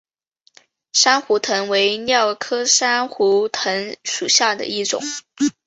[0.93, 4.99] 珊瑚藤为蓼科珊瑚藤属下的一个种。